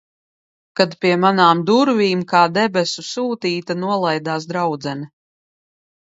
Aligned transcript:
Kad 0.79 0.93
pie 1.03 1.09
manām 1.25 1.59
durvīm, 1.67 2.23
kā 2.31 2.41
debesu 2.55 3.03
sūtīta, 3.09 3.75
nolaidās 3.83 4.47
draudzene. 4.53 5.07